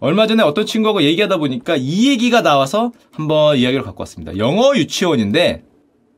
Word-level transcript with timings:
얼마 0.00 0.26
전에 0.26 0.42
어떤 0.42 0.66
친구하고 0.66 1.02
얘기하다 1.02 1.36
보니까 1.38 1.76
이 1.78 2.08
얘기가 2.08 2.42
나와서 2.42 2.92
한번 3.12 3.56
이야기를 3.56 3.84
갖고 3.84 4.02
왔습니다. 4.02 4.36
영어 4.38 4.76
유치원인데 4.76 5.62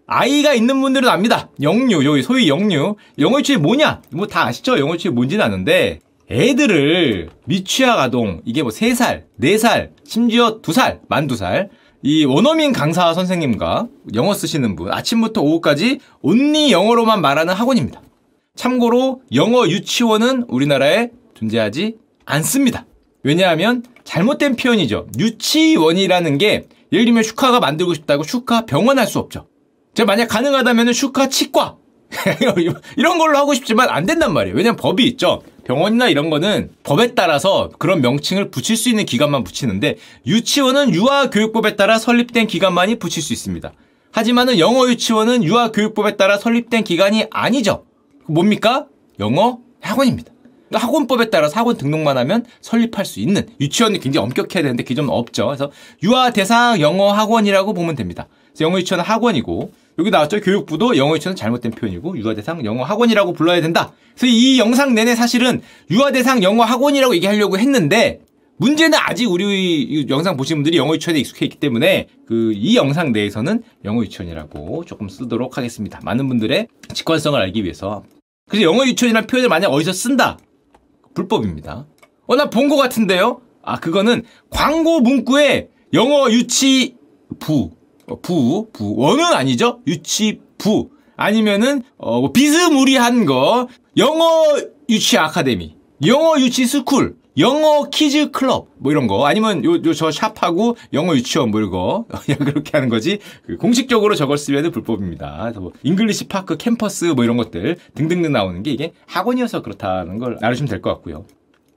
아이가 0.07 0.55
있는 0.55 0.81
분들은 0.81 1.09
압니다. 1.09 1.51
영유, 1.61 2.05
여기 2.05 2.23
소위 2.23 2.49
영유. 2.49 2.97
영어 3.19 3.39
유치원이 3.39 3.63
뭐냐? 3.63 4.03
뭐 4.13 4.27
다 4.27 4.47
아시죠? 4.47 4.79
영어 4.79 4.95
유치원이 4.95 5.15
뭔지는 5.15 5.45
아는데 5.45 6.01
애들을 6.31 7.31
미취학 7.45 7.99
아동, 7.99 8.41
이게 8.45 8.63
뭐 8.63 8.73
3살, 8.73 9.25
4살, 9.41 9.91
심지어 10.05 10.61
2살, 10.61 11.01
만 11.09 11.29
2살, 11.29 11.69
이 12.03 12.25
원어민 12.25 12.73
강사 12.73 13.15
선생님과 13.15 13.87
영어 14.15 14.35
쓰시는 14.35 14.75
분, 14.75 14.91
아침부터 14.93 15.43
오후까지 15.43 16.01
온리 16.23 16.73
영어로만 16.73 17.21
말하는 17.21 17.55
학원입니다. 17.55 18.01
참고로 18.57 19.23
영어 19.35 19.69
유치원은 19.69 20.47
우리나라에 20.49 21.11
존재하지 21.35 21.97
않습니다. 22.25 22.87
왜냐하면 23.27 23.83
잘못된 24.05 24.55
표현이죠. 24.55 25.09
유치원이라는 25.19 26.39
게 26.39 26.69
예를 26.93 27.05
들면 27.07 27.25
슈카가 27.25 27.59
만들고 27.59 27.93
싶다고 27.93 28.23
슈카 28.23 28.67
병원 28.67 29.01
할 29.01 29.09
수 29.09 29.19
없죠. 29.19 29.49
제가 29.95 30.07
만약 30.07 30.29
가능하다면 30.29 30.93
슈카 30.93 31.29
치과 31.29 31.77
이런 32.97 33.19
걸로 33.19 33.37
하고 33.37 33.53
싶지만 33.53 33.89
안 33.89 34.07
된단 34.07 34.33
말이에요. 34.33 34.57
왜냐면 34.57 34.77
법이 34.77 35.05
있죠. 35.09 35.43
병원이나 35.65 36.09
이런 36.09 36.31
거는 36.31 36.71
법에 36.85 37.15
따라서 37.15 37.71
그런 37.81 38.01
명칭을 38.01 38.53
붙일 38.53 38.77
수 38.77 38.89
있는 38.89 39.05
기관만 39.05 39.43
붙이는데 39.43 39.97
유치원은 40.25 40.95
유아교육법에 40.95 41.75
따라 41.75 41.99
설립된 41.99 42.47
기관만이 42.47 43.01
붙일 43.01 43.25
수 43.25 43.33
있습니다. 43.33 43.73
하지만은 44.13 44.61
영어 44.61 44.89
유치원은 44.89 45.43
유아교육법에 45.43 46.17
따라 46.17 46.39
설립된 46.39 46.85
기관이 46.85 47.27
아니죠. 47.31 47.87
뭡니까? 48.27 48.87
영어 49.19 49.59
학원입니다. 49.81 50.36
학원법에 50.73 51.31
따라서 51.31 51.59
학원 51.59 51.77
등록만 51.77 52.19
하면 52.19 52.45
설립할 52.61 53.05
수 53.05 53.21
있는 53.21 53.47
유치원이 53.61 54.01
굉장히 54.01 54.25
엄격해야 54.25 54.63
되는데 54.63 54.83
그 54.85 54.95
점은 54.95 55.11
없죠. 55.11 55.47
그래서 55.47 55.71
유아 56.03 56.31
대상 56.31 56.81
영어 56.81 57.13
학원이라고 57.13 57.73
보면 57.75 57.95
됩니다. 57.97 58.27
영어 58.61 58.79
유치원은 58.79 59.05
학원이고 59.05 59.73
여기 59.99 60.11
나왔죠. 60.11 60.41
교육부도 60.41 60.97
영어 60.97 61.15
유치원은 61.15 61.37
잘못된 61.37 61.73
표현이고 61.73 62.19
유아 62.19 62.35
대상 62.35 62.65
영어 62.65 62.85
학원이라고 62.85 63.33
불러야 63.33 63.61
된다. 63.61 63.93
그래서 64.17 64.27
이 64.35 64.59
영상 64.59 64.95
내내 64.95 65.15
사실은 65.15 65.63
유아 65.91 66.11
대상 66.13 66.43
영어 66.43 66.65
학원이라고 66.65 67.15
얘기하려고 67.17 67.59
했는데 67.59 68.21
문제는 68.59 68.99
아직 68.99 69.31
우리 69.31 70.07
영상 70.09 70.39
보신 70.39 70.57
분들이 70.57 70.79
영어 70.79 70.95
유치원에 70.95 71.21
익숙해 71.21 71.45
있기 71.47 71.59
때문에 71.59 72.09
그 72.27 72.53
이 72.57 72.77
영상 72.77 73.13
내에서는 73.13 73.63
영어 73.85 74.03
유치원이라고 74.03 74.85
조금 74.87 75.09
쓰도록 75.11 75.59
하겠습니다. 75.59 76.01
많은 76.03 76.27
분들의 76.27 76.67
직관성을 76.95 77.39
알기 77.39 77.63
위해서. 77.65 78.03
그래서 78.49 78.65
영어 78.65 78.87
유치원이라는 78.87 79.27
표현을 79.27 79.49
만약 79.51 79.69
어디서 79.69 79.93
쓴다. 79.93 80.39
불법입니다. 81.17 81.87
어, 82.27 82.37
나본것 82.37 82.79
같은데요? 82.79 83.41
아, 83.63 83.81
그거는 83.81 84.23
광고 84.51 85.01
문구에 85.01 85.71
영어 85.93 86.31
유치부, 86.31 87.71
어, 88.09 88.21
부, 88.21 88.69
부, 88.73 88.95
원은 88.97 89.25
아니죠? 89.25 89.81
유치부. 89.87 90.91
아니면은, 91.17 91.83
어, 91.97 92.21
뭐 92.21 92.33
비스무리한 92.33 93.25
거, 93.25 93.69
영어 93.97 94.45
유치 94.89 95.19
아카데미, 95.19 95.75
영어 96.05 96.39
유치 96.39 96.67
school, 96.67 97.17
영어 97.39 97.89
kids 97.91 98.31
클럽 98.31 98.69
뭐 98.79 98.93
이런 98.93 99.07
거 99.07 99.27
아니면 99.27 99.65
요 99.65 99.75
요 99.85 99.93
저 99.95 100.11
sharp하고 100.11 100.77
영어 100.93 101.15
유치원 101.15 101.51
뭐 101.51 101.61
이거 101.61 102.07
그냥 102.25 102.39
그렇게 102.41 102.71
하는 102.73 102.89
거지 102.89 103.19
그 103.47 103.57
공식적으로 103.57 104.15
저걸 104.15 104.39
쓰면 104.39 104.71
불법입니다. 104.71 105.53
뭐 105.57 105.73
English 105.83 106.29
park 106.29 106.57
캠퍼스 106.57 107.05
뭐 107.07 107.25
이런 107.25 107.37
것들 107.37 107.77
등등등 107.95 108.33
나오는 108.33 108.63
게 108.63 108.71
이게 108.73 108.93
학원이어서 109.07 109.63
그렇다는 109.63 110.19
걸 110.19 110.39
알으시면 110.41 110.69
될 110.69 110.81
것 110.81 110.91
같고요. 110.95 111.25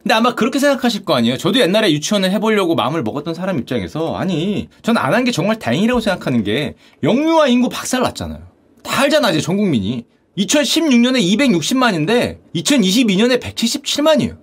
근데 0.02 0.14
아마 0.14 0.34
그렇게 0.34 0.60
생각하실 0.60 1.04
거 1.04 1.14
아니에요. 1.16 1.36
저도 1.38 1.60
옛날에 1.60 1.92
유치원을 1.92 2.32
해보려고 2.32 2.74
마음을 2.76 3.04
먹었던 3.04 3.34
사람 3.34 3.60
입장에서 3.60 4.16
아니 4.16 4.70
전 4.82 4.96
안 4.98 5.14
한 5.14 5.26
게 5.26 5.32
정말 5.32 5.60
다행이라고 5.60 6.00
생각하는 6.00 6.44
게 6.46 6.76
영유아 7.04 7.48
인구 7.48 7.68
박살 7.68 8.02
났잖아요. 8.04 8.42
다 8.82 9.02
알잖아 9.02 9.32
이제 9.32 9.42
전 9.42 9.58
국민이. 9.58 10.06
2016년에 10.38 11.22
260만인데 11.38 12.38
2022년에 12.56 13.42
177만이에요. 13.42 14.38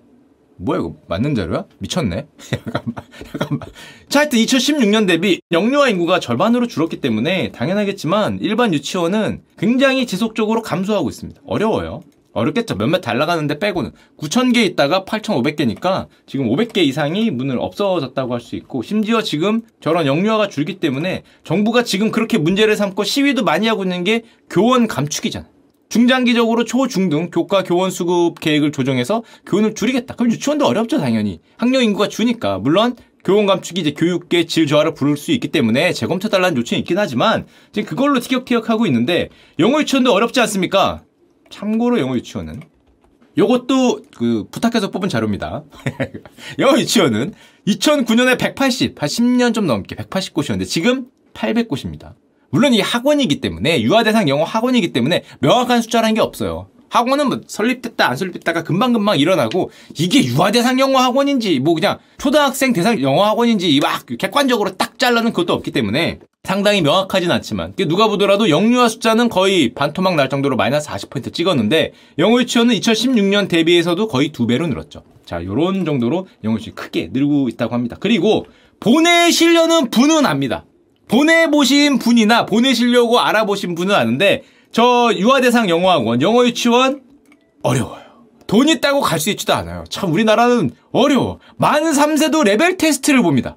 뭐야 0.59 0.79
이거 0.81 0.97
맞는 1.09 1.35
자료야? 1.35 1.65
미쳤네. 1.79 2.27
잠깐만. 2.39 2.95
자, 4.09 4.21
하여튼 4.21 4.39
2016년 4.39 5.07
대비 5.07 5.41
영유아 5.53 5.89
인구가 5.89 6.19
절반으로 6.21 6.67
줄었기 6.67 7.01
때문에 7.01 7.53
당연하겠지만 7.53 8.39
일반 8.41 8.73
유치원은 8.73 9.43
굉장히 9.59 10.07
지속적으로 10.07 10.63
감소하고 10.63 11.09
있습니다. 11.11 11.41
어려워요. 11.47 12.01
어렵겠죠. 12.33 12.75
몇몇 12.77 13.01
달 13.01 13.17
나가는데 13.17 13.59
빼고는 13.59 13.93
9,000개 14.19 14.59
있다가 14.59 15.05
8,500개니까 15.05 16.07
지금 16.27 16.49
500개 16.51 16.79
이상이 16.79 17.31
문을 17.31 17.59
없어졌다고 17.59 18.35
할 18.35 18.41
수 18.41 18.57
있고 18.57 18.83
심지어 18.83 19.23
지금 19.23 19.63
저런 19.81 20.05
영유아가 20.07 20.49
줄기 20.49 20.79
때문에 20.79 21.23
정부가 21.45 21.83
지금 21.83 22.11
그렇게 22.11 22.37
문제를 22.37 22.77
삼고 22.77 23.05
시위도 23.05 23.43
많이 23.43 23.67
하고 23.69 23.85
있는 23.85 24.05
게 24.05 24.23
교원 24.51 24.87
감축이잖아. 24.87 25.47
중장기적으로 25.89 26.65
초, 26.65 26.89
중등 26.89 27.31
교과 27.31 27.63
교원 27.63 27.91
수급 27.91 28.41
계획을 28.41 28.73
조정해서 28.73 29.23
교원을 29.47 29.75
줄이겠다. 29.75 30.15
그럼 30.15 30.33
유치원도 30.33 30.67
어렵죠, 30.67 30.99
당연히. 30.99 31.41
학령 31.57 31.83
인구가 31.83 32.09
주니까. 32.09 32.59
물론 32.59 32.97
교원 33.25 33.47
감축이 33.47 33.81
이제 33.81 33.91
교육계 33.93 34.47
질 34.47 34.67
저하를 34.67 34.95
부를 34.95 35.17
수 35.17 35.33
있기 35.33 35.49
때문에 35.49 35.93
재검토달라는 35.93 36.57
요청이 36.59 36.81
있긴 36.81 36.99
하지만 36.99 37.47
지금 37.73 37.89
그걸로 37.89 38.21
티격태격하고 38.21 38.87
있는데 38.87 39.31
영어 39.59 39.81
유치원도 39.81 40.13
어렵지 40.13 40.41
않습니까? 40.41 41.03
참고로 41.51 41.99
영어 41.99 42.15
유치원은 42.15 42.63
요것도 43.39 44.03
그 44.17 44.45
부탁해서 44.51 44.91
뽑은 44.91 45.09
자료입니다. 45.09 45.65
영어 46.59 46.79
유치원은 46.79 47.35
2009년에 47.67 48.39
180, 48.39 49.01
한 49.03 49.09
10년 49.09 49.53
좀 49.53 49.67
넘게 49.67 49.97
180곳이었는데 49.97 50.67
지금 50.67 51.07
800곳입니다. 51.35 52.15
물론 52.51 52.75
이 52.75 52.81
학원이기 52.81 53.41
때문에 53.41 53.83
유아대상 53.83 54.29
영어 54.29 54.45
학원이기 54.45 54.93
때문에 54.93 55.25
명확한 55.41 55.83
숫자라는 55.83 56.15
게 56.15 56.21
없어요. 56.21 56.69
학원은 56.89 57.29
뭐 57.29 57.41
설립됐다 57.47 58.09
안 58.09 58.17
설립됐다가 58.17 58.63
금방금방 58.63 59.19
일어나고 59.19 59.71
이게 59.99 60.25
유아대상 60.25 60.79
영어 60.79 60.99
학원인지 60.99 61.59
뭐 61.61 61.75
그냥 61.75 61.99
초등학생 62.19 62.73
대상 62.73 63.03
영어 63.03 63.25
학원인지 63.25 63.79
막 63.81 64.07
객관적으로 64.19 64.77
딱 64.77 64.99
잘라는 64.99 65.33
것도 65.33 65.53
없기 65.53 65.73
때문에 65.73 66.21
상당히 66.45 66.81
명확하진 66.81 67.31
않지만 67.31 67.75
누가 67.77 68.07
보더라도 68.07 68.49
영유아 68.49 68.89
숫자는 68.89 69.29
거의 69.29 69.75
반토막 69.75 70.15
날 70.15 70.29
정도로 70.29 70.57
마이너스 70.57 70.89
40% 70.89 71.35
찍었는데 71.35 71.93
영어 72.19 72.41
유치원은 72.41 72.75
2016년 72.77 73.49
대비해서도 73.49 74.07
거의 74.07 74.29
두 74.29 74.47
배로 74.47 74.67
늘었죠. 74.69 75.03
자, 75.25 75.45
요런 75.45 75.85
정도로 75.85 76.29
영어 76.45 76.57
유치원 76.57 76.77
크게 76.77 77.11
늘고 77.13 77.49
있다고 77.49 77.75
합니다. 77.75 77.97
그리고 77.99 78.47
보내시려는 78.79 79.91
분은 79.91 80.25
압니다. 80.25 80.65
보내보신 81.09 81.99
분이나 81.99 82.47
보내시려고 82.47 83.21
알아보신 83.21 83.75
분은 83.75 83.95
아는데 83.95 84.43
저 84.73 85.11
유아대상 85.15 85.69
영어학원, 85.69 86.21
영어 86.23 86.45
유치원 86.45 87.03
어려워요. 87.63 88.05
돈 88.47 88.69
있다고 88.69 89.01
갈 89.01 89.19
수 89.19 89.31
있지도 89.31 89.55
않아요. 89.55 89.85
참 89.89 90.13
우리나라는 90.13 90.71
어려워. 90.93 91.41
만 91.57 91.83
3세도 91.85 92.45
레벨 92.45 92.77
테스트를 92.77 93.23
봅니다. 93.23 93.57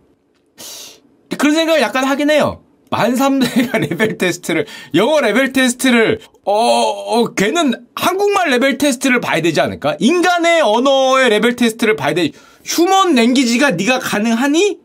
그런 1.38 1.54
생각을 1.56 1.82
약간 1.82 2.06
하긴 2.06 2.30
해요. 2.32 2.64
만 2.90 3.14
3세가 3.14 3.78
레벨 3.90 4.18
테스트를 4.18 4.66
영어 4.96 5.22
레벨 5.22 5.54
테스트를 5.54 6.20
어, 6.44 6.54
어 6.54 7.34
걔는 7.36 7.86
한국말 7.94 8.50
레벨 8.50 8.80
테스트를 8.80 9.22
봐야 9.22 9.42
되지 9.42 9.62
않을까? 9.62 9.96
인간의 10.00 10.62
언어의 10.62 11.30
레벨 11.30 11.56
테스트를 11.56 11.96
봐야 11.96 12.14
돼. 12.16 12.32
human 12.66 13.14
language가 13.14 13.72
네가 13.72 14.00
가능하니? 14.00 14.80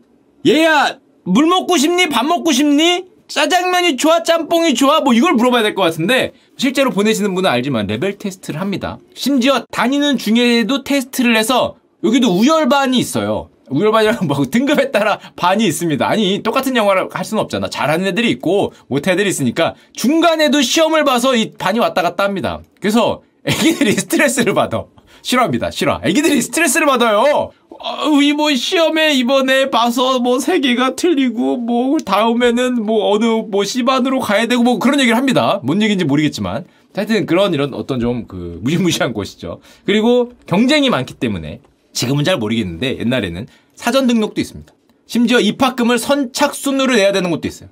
얘야 0.47 0.99
물 1.25 1.45
먹고 1.47 1.77
싶니? 1.77 2.09
밥 2.09 2.25
먹고 2.25 2.51
싶니? 2.51 3.05
짜장면이 3.27 3.97
좋아? 3.97 4.21
짬뽕이 4.23 4.75
좋아? 4.75 5.01
뭐 5.01 5.13
이걸 5.13 5.33
물어봐야 5.33 5.63
될 5.63 5.73
것 5.73 5.81
같은데 5.81 6.31
실제로 6.57 6.91
보내시는 6.91 7.33
분은 7.33 7.49
알지만 7.49 7.87
레벨 7.87 8.17
테스트를 8.19 8.61
합니다. 8.61 8.99
심지어 9.15 9.65
다니는 9.71 10.17
중에도 10.17 10.83
테스트를 10.83 11.35
해서 11.35 11.75
여기도 12.03 12.29
우열반이 12.29 12.97
있어요. 12.99 13.49
우열반이랑 13.69 14.19
뭐 14.29 14.45
등급에 14.45 14.91
따라 14.91 15.19
반이 15.35 15.65
있습니다. 15.65 16.07
아니 16.07 16.43
똑같은 16.43 16.75
영어를 16.75 17.09
할 17.11 17.25
수는 17.25 17.41
없잖아. 17.41 17.67
잘하는 17.71 18.05
애들이 18.05 18.29
있고 18.29 18.73
못하는 18.87 19.15
애들이 19.15 19.29
있으니까 19.29 19.73
중간에도 19.93 20.61
시험을 20.61 21.03
봐서 21.03 21.35
이 21.35 21.51
반이 21.53 21.79
왔다 21.79 22.03
갔다 22.03 22.23
합니다. 22.23 22.61
그래서 22.79 23.23
애기들이 23.43 23.93
스트레스를 23.97 24.53
받아. 24.53 24.85
싫어합니다. 25.23 25.71
싫어. 25.71 25.99
애기들이 26.03 26.39
스트레스를 26.43 26.85
받아요. 26.85 27.49
어, 27.87 28.21
이 28.21 28.33
뭐 28.33 28.53
시험에 28.55 29.13
이번에 29.13 29.69
봐서 29.69 30.19
뭐 30.19 30.39
세 30.39 30.59
개가 30.59 30.95
틀리고 30.95 31.57
뭐 31.57 31.97
다음에는 31.99 32.83
뭐 32.83 33.11
어느 33.13 33.25
뭐 33.25 33.63
C반으로 33.63 34.19
가야 34.19 34.47
되고 34.47 34.63
뭐 34.63 34.79
그런 34.79 34.99
얘기를 34.99 35.15
합니다. 35.17 35.59
뭔 35.63 35.81
얘기인지 35.81 36.03
모르겠지만 36.05 36.65
하여튼 36.95 37.25
그런 37.25 37.53
이런 37.53 37.73
어떤 37.73 37.99
좀 37.99 38.25
그 38.27 38.59
무시무시한 38.63 39.13
곳이죠. 39.13 39.59
그리고 39.85 40.31
경쟁이 40.47 40.89
많기 40.89 41.13
때문에 41.13 41.59
지금은 41.93 42.23
잘 42.23 42.37
모르겠는데 42.37 42.97
옛날에는 42.99 43.47
사전 43.75 44.07
등록도 44.07 44.41
있습니다. 44.41 44.73
심지어 45.05 45.39
입학금을 45.39 45.99
선착순으로 45.99 46.95
내야 46.95 47.11
되는 47.11 47.29
곳도 47.29 47.47
있어요. 47.47 47.69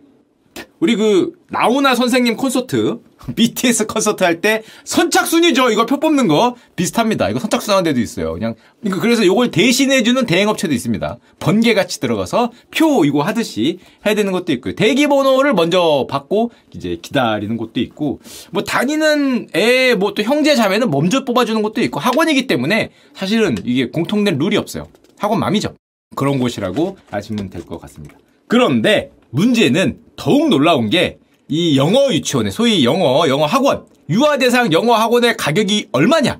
우리 0.79 0.95
그 0.97 1.31
나훈아 1.49 1.95
선생님 1.95 2.35
콘서트 2.35 2.99
BTS 3.35 3.87
콘서트 3.87 4.23
할 4.25 4.41
때 4.41 4.63
선착순이죠. 4.83 5.69
이거 5.71 5.85
표 5.85 5.99
뽑는 5.99 6.27
거 6.27 6.55
비슷합니다. 6.75 7.29
이거 7.29 7.39
선착순 7.39 7.71
하는 7.71 7.83
데도 7.85 8.01
있어요. 8.01 8.33
그냥 8.33 8.55
그래서 8.99 9.23
이걸 9.23 9.49
대신해 9.49 10.03
주는 10.03 10.25
대행 10.25 10.49
업체도 10.49 10.73
있습니다. 10.73 11.17
번개 11.39 11.73
같이 11.73 12.01
들어가서 12.01 12.51
표 12.71 13.05
이거 13.05 13.21
하듯이 13.23 13.79
해야 14.05 14.13
되는 14.13 14.33
것도 14.33 14.51
있고요. 14.53 14.75
대기 14.75 15.07
번호를 15.07 15.53
먼저 15.53 16.05
받고 16.09 16.51
이제 16.75 16.97
기다리는 17.01 17.55
것도 17.55 17.79
있고 17.79 18.19
뭐 18.51 18.63
다니는 18.63 19.47
애 19.55 19.93
뭐 19.95 20.13
또 20.13 20.21
형제 20.23 20.55
자매는 20.55 20.91
먼저 20.91 21.23
뽑아 21.23 21.45
주는 21.45 21.61
것도 21.61 21.81
있고 21.83 21.99
학원이기 22.01 22.45
때문에 22.47 22.89
사실은 23.15 23.55
이게 23.63 23.89
공통된 23.89 24.37
룰이 24.37 24.57
없어요. 24.57 24.87
학원 25.17 25.39
맘이죠. 25.39 25.75
그런 26.15 26.39
곳이라고 26.39 26.97
아시면 27.09 27.49
될 27.49 27.65
것 27.65 27.79
같습니다. 27.79 28.17
그런데 28.47 29.11
문제는 29.33 29.99
더욱 30.15 30.47
놀라운 30.47 30.89
게 30.89 31.17
이 31.49 31.77
영어 31.77 32.11
유치원의 32.11 32.51
소위 32.51 32.85
영어 32.85 33.27
영어 33.27 33.45
학원 33.45 33.85
유아 34.09 34.37
대상 34.37 34.71
영어 34.71 34.95
학원의 34.95 35.37
가격이 35.37 35.89
얼마냐? 35.91 36.39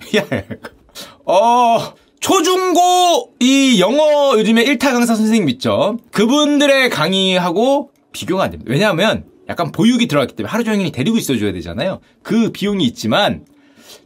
어 1.26 1.94
초중고 2.18 3.34
이 3.40 3.80
영어 3.80 4.38
요즘에 4.38 4.64
1타 4.64 4.92
강사 4.92 5.14
선생님 5.14 5.48
있죠. 5.50 5.98
그분들의 6.10 6.90
강의하고 6.90 7.90
비교가 8.12 8.44
안 8.44 8.50
됩니다. 8.50 8.70
왜냐하면 8.72 9.24
약간 9.48 9.70
보육이 9.70 10.06
들어갔기 10.08 10.34
때문에 10.34 10.50
하루 10.50 10.64
종일 10.64 10.90
데리고 10.92 11.16
있어줘야 11.16 11.52
되잖아요. 11.52 12.00
그 12.22 12.50
비용이 12.50 12.84
있지만 12.86 13.44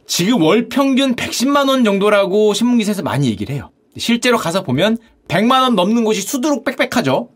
지금 0.05 0.41
월 0.41 0.69
평균 0.69 1.15
110만 1.15 1.69
원 1.69 1.83
정도라고 1.83 2.53
신문기사에서 2.53 3.01
많이 3.01 3.27
얘기를 3.27 3.55
해요. 3.55 3.71
실제로 3.97 4.37
가서 4.37 4.63
보면 4.63 4.97
100만 5.27 5.61
원 5.61 5.75
넘는 5.75 6.03
곳이 6.03 6.21
수두룩 6.21 6.63
빽빽하죠. 6.63 7.29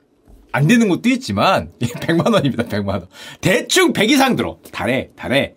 안 0.52 0.68
되는 0.68 0.88
것도 0.90 1.10
있지만 1.10 1.72
100만 1.80 2.34
원입니다. 2.34 2.64
100만 2.64 2.88
원. 2.90 3.08
대충 3.42 3.94
100 3.94 4.10
이상 4.12 4.36
들어. 4.36 4.58
달에 4.72 5.10
달에. 5.16 5.56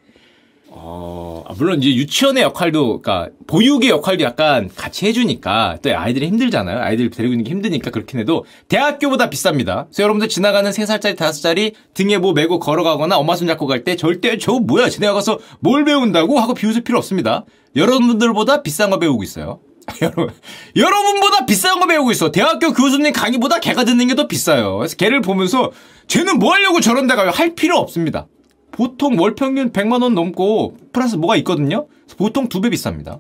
어, 0.74 1.44
아, 1.46 1.52
물론 1.58 1.82
이제 1.82 1.94
유치원의 1.94 2.42
역할도 2.44 3.02
그러니까 3.02 3.30
보육의 3.46 3.90
역할도 3.90 4.24
약간 4.24 4.70
같이 4.74 5.04
해 5.04 5.12
주니까 5.12 5.76
또 5.82 5.94
아이들이 5.94 6.26
힘들잖아요. 6.28 6.78
아이들 6.80 7.10
데리고 7.10 7.34
있는 7.34 7.44
게 7.44 7.50
힘드니까 7.50 7.90
그렇긴 7.90 8.18
해도 8.20 8.46
대학교보다 8.68 9.28
비쌉니다. 9.28 9.84
그래서 9.88 10.02
여러분들 10.02 10.30
지나가는 10.30 10.70
3살짜리 10.70 11.14
5살짜리 11.16 11.74
등에 11.92 12.16
뭐 12.16 12.32
메고 12.32 12.58
걸어가거나 12.58 13.18
엄마 13.18 13.36
손 13.36 13.48
잡고 13.48 13.66
갈 13.66 13.84
때 13.84 13.96
절대 13.96 14.38
저 14.38 14.52
뭐야 14.60 14.88
지내가 14.88 15.12
가서 15.12 15.38
뭘 15.60 15.84
배운다고 15.84 16.40
하고 16.40 16.54
비웃을 16.54 16.84
필요 16.84 16.96
없습니다. 16.96 17.44
여러분들보다 17.76 18.62
비싼 18.62 18.88
거 18.88 18.98
배우고 18.98 19.22
있어요. 19.22 19.60
여러분, 20.02 20.28
여러분보다 20.76 21.46
비싼 21.46 21.80
거 21.80 21.86
배우고 21.86 22.12
있어. 22.12 22.30
대학교 22.30 22.72
교수님 22.72 23.12
강의보다 23.12 23.58
걔가 23.60 23.84
듣는 23.84 24.06
게 24.08 24.14
더 24.14 24.26
비싸요. 24.28 24.76
그래서 24.76 24.96
걔를 24.96 25.20
보면서 25.20 25.72
쟤는 26.06 26.38
뭐 26.38 26.52
하려고 26.52 26.80
저런 26.80 27.06
데 27.06 27.14
가요? 27.14 27.30
할 27.30 27.54
필요 27.54 27.78
없습니다. 27.78 28.26
보통 28.70 29.18
월 29.18 29.34
평균 29.34 29.70
100만 29.72 30.02
원 30.02 30.14
넘고 30.14 30.76
플러스 30.92 31.16
뭐가 31.16 31.36
있거든요. 31.36 31.86
보통 32.16 32.48
두 32.48 32.60
배 32.60 32.70
비쌉니다. 32.70 33.18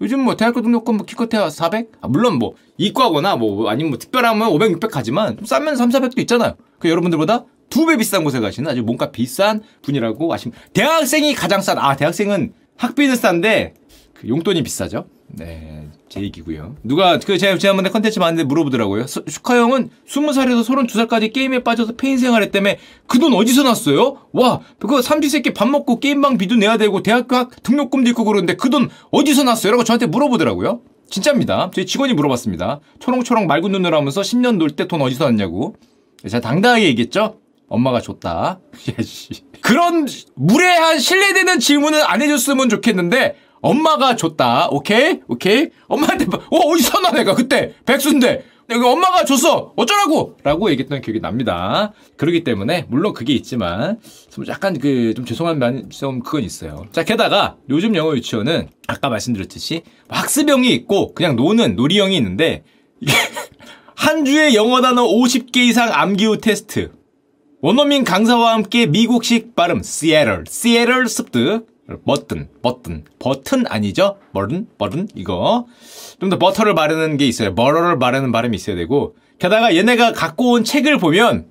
요즘 0.00 0.20
뭐 0.20 0.36
대학교 0.36 0.60
등록금 0.60 0.96
뭐 0.98 1.06
기껏해야 1.06 1.48
400? 1.50 1.92
아, 2.00 2.08
물론 2.08 2.38
뭐 2.38 2.54
이과거나 2.78 3.36
뭐 3.36 3.68
아니면 3.70 3.90
뭐 3.90 3.98
특별하면 3.98 4.48
500, 4.48 4.72
600 4.72 4.90
가지만 4.90 5.38
싸면 5.44 5.76
3, 5.76 5.88
400도 5.90 6.18
있잖아요. 6.20 6.56
그 6.78 6.88
여러분들보다 6.90 7.44
두 7.70 7.86
배 7.86 7.96
비싼 7.96 8.22
곳에 8.24 8.40
가시는 8.40 8.70
아주 8.70 8.82
뭔가 8.82 9.10
비싼 9.10 9.62
분이라고 9.82 10.32
아시면 10.32 10.56
대학생이 10.74 11.34
가장 11.34 11.60
싼. 11.60 11.78
아 11.78 11.96
대학생은 11.96 12.52
학비는 12.76 13.16
싼데 13.16 13.74
그 14.14 14.28
용돈이 14.28 14.62
비싸죠. 14.62 15.06
네, 15.26 15.88
제 16.08 16.20
얘기고요. 16.20 16.76
누가 16.84 17.18
그 17.18 17.38
제가 17.38 17.58
지난번에 17.58 17.88
컨텐츠 17.90 18.20
봤는데 18.20 18.44
물어보더라고요. 18.44 19.06
수, 19.08 19.24
슈카 19.26 19.56
형은 19.56 19.90
20살에서 20.08 20.64
32살까지 20.64 21.32
게임에 21.32 21.64
빠져서 21.64 21.94
폐인 21.96 22.18
생활했다며 22.18 22.74
그 23.08 23.18
돈 23.18 23.32
어디서 23.34 23.62
났어요? 23.64 24.18
와, 24.32 24.60
그거 24.78 25.02
삼시세끼 25.02 25.52
밥 25.54 25.68
먹고 25.68 25.98
게임방 25.98 26.38
비도 26.38 26.54
내야 26.56 26.76
되고 26.76 27.02
대학교 27.02 27.34
학 27.36 27.62
등록금도 27.62 28.10
있고 28.10 28.24
그러는데 28.24 28.54
그 28.54 28.70
돈 28.70 28.90
어디서 29.10 29.42
났어요? 29.44 29.72
라고 29.72 29.82
저한테 29.82 30.06
물어보더라고요. 30.06 30.82
진짜입니다. 31.10 31.70
저희 31.74 31.84
직원이 31.86 32.12
물어봤습니다. 32.14 32.80
초롱초롱 33.00 33.46
맑은 33.46 33.72
눈으로 33.72 33.96
하면서 33.96 34.20
10년 34.20 34.56
놀 34.58 34.70
때 34.70 34.86
돈 34.86 35.00
어디서 35.02 35.24
났냐고. 35.24 35.74
제가 36.22 36.40
당당하게 36.40 36.86
얘기했죠. 36.86 37.40
엄마가 37.68 38.00
줬다. 38.00 38.60
그런 39.60 40.06
무례한 40.34 40.98
신뢰되는 40.98 41.58
질문은 41.58 42.02
안 42.04 42.20
해줬으면 42.22 42.68
좋겠는데 42.68 43.36
엄마가 43.64 44.14
줬다. 44.14 44.68
오케이? 44.70 45.20
오케이? 45.26 45.68
엄마한테, 45.88 46.26
어, 46.26 46.56
어디서 46.56 47.00
나 47.00 47.12
내가 47.12 47.34
그때? 47.34 47.74
백수인데. 47.86 48.44
내가 48.66 48.90
엄마가 48.90 49.24
줬어! 49.24 49.72
어쩌라고! 49.76 50.36
라고 50.42 50.70
얘기했던 50.70 51.00
기억이 51.00 51.20
납니다. 51.20 51.92
그러기 52.16 52.44
때문에, 52.44 52.86
물론 52.88 53.12
그게 53.12 53.32
있지만, 53.34 53.98
약간 54.48 54.78
그, 54.78 55.12
좀 55.14 55.24
죄송한 55.24 55.58
면, 55.58 55.90
좀 55.90 56.20
그건 56.20 56.42
있어요. 56.42 56.86
자, 56.92 57.04
게다가, 57.04 57.56
요즘 57.70 57.94
영어 57.94 58.14
유치원은, 58.14 58.68
아까 58.86 59.08
말씀드렸듯이, 59.08 59.82
학습형이 60.08 60.70
있고, 60.72 61.14
그냥 61.14 61.36
노는 61.36 61.76
놀이형이 61.76 62.16
있는데, 62.16 62.64
한 63.96 64.24
주에 64.24 64.54
영어 64.54 64.80
단어 64.82 65.06
50개 65.06 65.58
이상 65.58 65.90
암기 65.92 66.24
후 66.26 66.38
테스트. 66.38 66.92
원어민 67.60 68.04
강사와 68.04 68.52
함께 68.54 68.86
미국식 68.86 69.54
발음, 69.54 69.82
시에럴, 69.82 70.44
시에럴 70.48 71.08
습득. 71.08 71.73
버튼, 72.06 72.48
버튼, 72.62 73.04
버튼 73.18 73.64
아니죠? 73.68 74.16
버튼, 74.32 74.66
버튼 74.78 75.08
이거. 75.14 75.66
좀 76.20 76.30
더 76.30 76.38
버터를 76.38 76.74
바르는 76.74 77.16
게 77.18 77.26
있어요. 77.26 77.54
버터를 77.54 77.98
바르는 77.98 78.32
발음이 78.32 78.56
있어야 78.56 78.76
되고. 78.76 79.14
게다가 79.38 79.76
얘네가 79.76 80.12
갖고 80.12 80.52
온 80.52 80.64
책을 80.64 80.98
보면 80.98 81.46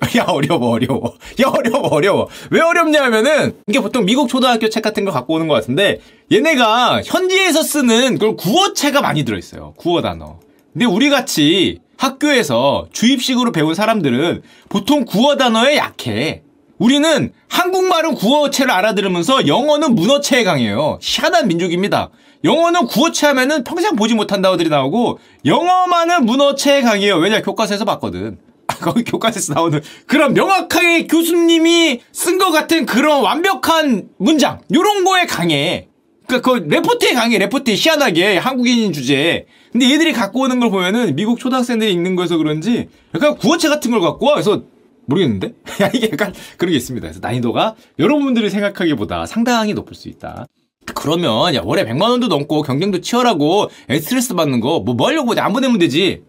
야 0.18 0.24
어려워 0.24 0.70
어려워. 0.70 1.14
야 1.42 1.48
어려워 1.48 1.88
어려워. 1.88 2.28
왜 2.50 2.60
어렵냐면은 2.60 3.56
이게 3.68 3.80
보통 3.80 4.04
미국 4.04 4.28
초등학교 4.28 4.68
책 4.68 4.82
같은 4.82 5.04
거 5.04 5.12
갖고 5.12 5.34
오는 5.34 5.46
것 5.48 5.54
같은데 5.54 6.00
얘네가 6.32 7.02
현지에서 7.04 7.62
쓰는 7.62 8.18
그런 8.18 8.36
구어체가 8.36 9.00
많이 9.00 9.24
들어있어요. 9.24 9.74
구어 9.76 10.02
단어. 10.02 10.40
근데 10.72 10.84
우리 10.84 11.08
같이 11.08 11.78
학교에서 11.96 12.86
주입식으로 12.92 13.52
배운 13.52 13.74
사람들은 13.74 14.42
보통 14.68 15.04
구어 15.06 15.36
단어에 15.36 15.76
약해 15.76 16.42
우리는 16.78 17.32
한국말은 17.48 18.14
구어체를 18.14 18.70
알아들으면서 18.70 19.46
영어는 19.46 19.94
문어체에 19.94 20.44
강해요. 20.44 20.98
희한한 21.00 21.48
민족입니다. 21.48 22.10
영어는 22.44 22.86
구어체 22.86 23.26
하면은 23.28 23.64
평생 23.64 23.96
보지 23.96 24.14
못한 24.14 24.42
단어들이 24.42 24.68
나오고 24.68 25.18
영어만은 25.44 26.26
문어체에 26.26 26.82
강해요. 26.82 27.16
왜냐 27.16 27.40
교과서에서 27.42 27.84
봤거든. 27.84 28.38
거기 28.66 29.04
교과서에서 29.04 29.54
나오는 29.54 29.80
그런 30.06 30.34
명확하게 30.34 31.06
교수님이 31.06 32.00
쓴 32.12 32.36
것 32.38 32.50
같은 32.50 32.84
그런 32.84 33.22
완벽한 33.22 34.08
문장 34.18 34.60
요런 34.74 35.04
거에 35.04 35.24
강해. 35.24 35.88
그니까 36.26 36.42
그 36.42 36.66
레포트에 36.68 37.14
강해 37.14 37.38
레포트에 37.38 37.74
희한하게 37.74 38.36
한국인 38.36 38.92
주제에 38.92 39.46
근데 39.70 39.90
얘들이 39.90 40.12
갖고 40.12 40.40
오는 40.40 40.58
걸 40.58 40.70
보면은 40.70 41.14
미국 41.14 41.38
초등학생들이 41.38 41.92
읽는 41.92 42.16
거여서 42.16 42.36
그런지 42.36 42.88
약간 43.14 43.36
구어체 43.36 43.68
같은 43.68 43.92
걸 43.92 44.00
갖고 44.00 44.26
와 44.26 44.34
그래서 44.34 44.62
모르겠는데? 45.06 45.52
이게 45.94 46.10
약간 46.12 46.34
그런 46.56 46.70
게 46.72 46.76
있습니다. 46.76 47.06
그래서 47.06 47.20
난이도가 47.22 47.74
여러분들이 47.98 48.50
생각하기보다 48.50 49.26
상당히 49.26 49.74
높을 49.74 49.94
수 49.94 50.08
있다. 50.08 50.46
그러면 50.94 51.54
야 51.54 51.62
월에 51.64 51.84
100만 51.84 52.02
원도 52.02 52.28
넘고 52.28 52.62
경쟁도 52.62 53.00
치열하고 53.00 53.70
스트레스 53.88 54.34
받는 54.34 54.60
거뭐뭐 54.60 55.06
하려고 55.08 55.32
안 55.40 55.52
보내면 55.52 55.78
되지. 55.78 56.22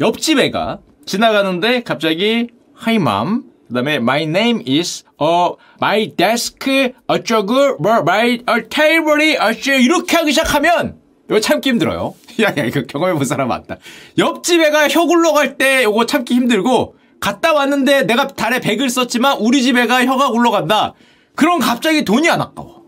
옆집 0.00 0.38
애가 0.38 0.78
지나가는데 1.06 1.82
갑자기 1.82 2.48
Hi 2.86 2.96
mom 2.96 3.44
그다음에 3.68 3.96
My 3.96 4.22
name 4.22 4.64
is 4.66 5.04
어 5.18 5.54
my 5.80 6.14
desk 6.16 6.92
어쩌고 7.06 7.76
뭐 7.78 7.98
my 7.98 8.42
어, 8.46 8.54
table이 8.68 9.36
어쩌 9.36 9.74
이렇게 9.74 10.16
하기 10.16 10.32
시작하면 10.32 10.98
이거 11.28 11.40
참기 11.40 11.70
힘들어요. 11.70 12.14
야 12.40 12.54
야 12.56 12.64
이거 12.64 12.82
경험해 12.82 13.14
본 13.14 13.24
사람 13.24 13.48
맞다. 13.48 13.76
옆집 14.18 14.60
애가 14.60 14.88
혀 14.88 15.04
굴러갈 15.04 15.58
때 15.58 15.82
이거 15.82 16.06
참기 16.06 16.34
힘들고 16.34 16.94
갔다 17.20 17.52
왔는데 17.52 18.04
내가 18.04 18.26
달에 18.28 18.60
100을 18.60 18.88
썼지만 18.88 19.38
우리 19.38 19.62
집 19.62 19.76
애가 19.76 20.04
혀가 20.06 20.30
굴러간다. 20.30 20.94
그럼 21.36 21.58
갑자기 21.60 22.04
돈이 22.04 22.28
안 22.28 22.40
아까워. 22.40 22.80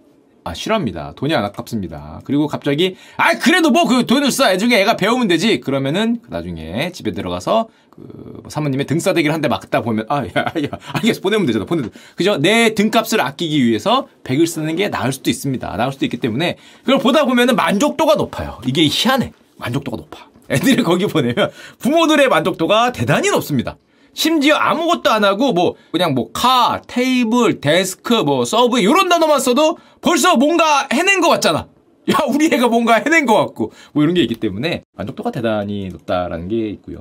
아, 0.45 0.55
싫어합니다. 0.55 1.13
돈이 1.15 1.33
안 1.37 1.45
아깝습니다. 1.45 2.21
그리고 2.25 2.49
갑자기, 2.49 2.97
아, 3.17 3.39
그래도 3.39 3.71
뭐 3.71 3.85
그 3.85 4.07
돈을 4.07 4.33
써. 4.33 4.45
나중에 4.45 4.81
애가 4.81 4.97
배우면 4.97 5.29
되지. 5.29 5.61
그러면은 5.61 6.19
나중에 6.29 6.91
집에 6.91 7.13
들어가서 7.13 7.69
그뭐 7.91 8.43
사모님의 8.49 8.87
등싸대기를 8.87 9.33
한 9.33 9.41
대 9.41 9.47
막다 9.47 9.83
보면, 9.83 10.07
아, 10.09 10.25
야, 10.25 10.31
야, 10.37 10.53
알겠어. 10.95 11.21
보내면 11.21 11.47
되잖아. 11.47 11.65
보내 11.65 11.89
그죠? 12.17 12.39
내 12.39 12.75
등값을 12.75 13.21
아끼기 13.21 13.65
위해서 13.65 14.09
100을 14.25 14.47
쓰는 14.49 14.75
게 14.75 14.89
나을 14.89 15.13
수도 15.13 15.31
있습니다. 15.31 15.77
나을 15.77 15.93
수도 15.93 16.07
있기 16.07 16.17
때문에 16.17 16.57
그걸 16.81 16.99
보다 16.99 17.25
보면은 17.25 17.55
만족도가 17.55 18.17
높아요. 18.17 18.59
이게 18.67 18.89
희한해. 18.91 19.33
만족도가 19.59 19.97
높아. 19.97 20.27
애들을 20.51 20.83
거기 20.83 21.07
보내면 21.07 21.51
부모들의 21.79 22.29
만족도가 22.29 22.91
대단히 22.91 23.31
높습니다. 23.31 23.77
심지어 24.15 24.57
아무것도 24.57 25.11
안 25.11 25.25
하고 25.25 25.53
뭐 25.53 25.75
그냥 25.91 26.15
뭐 26.15 26.31
car, 26.33 26.83
table, 26.87 27.61
desk, 27.61 28.15
뭐 28.15 28.45
서브 28.45 28.79
이런 28.81 29.09
단어만 29.09 29.41
써도 29.41 29.79
벌써 30.01 30.37
뭔가 30.37 30.89
해낸 30.93 31.21
것 31.21 31.29
같잖아. 31.29 31.69
야 32.11 32.19
우리 32.29 32.47
애가 32.53 32.69
뭔가 32.69 32.95
해낸 32.95 33.27
것 33.27 33.37
같고 33.37 33.73
뭐 33.93 34.03
이런 34.03 34.15
게 34.15 34.23
있기 34.23 34.35
때문에 34.35 34.83
만족도가 34.97 35.31
대단히 35.31 35.89
높다라는 35.89 36.49
게 36.49 36.69
있고요. 36.71 37.01